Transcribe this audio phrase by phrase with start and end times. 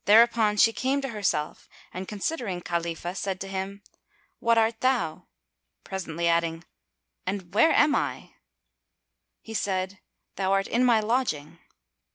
[0.00, 3.82] [FN#246] thereupon she came to herself and considering Khalifah, said to him,
[4.38, 5.28] "What art thou?"
[5.84, 6.64] presently adding,
[7.26, 8.34] "And where am I?"
[9.40, 10.00] He said,
[10.36, 11.60] "Thou art in my lodging."